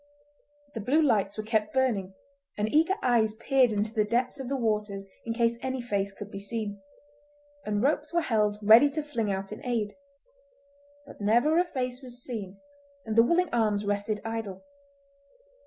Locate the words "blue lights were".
0.79-1.43